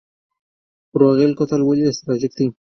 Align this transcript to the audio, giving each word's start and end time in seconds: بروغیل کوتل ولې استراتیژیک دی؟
بروغیل 0.93 1.31
کوتل 1.37 1.61
ولې 1.63 1.83
استراتیژیک 1.89 2.31
دی؟ 2.37 2.45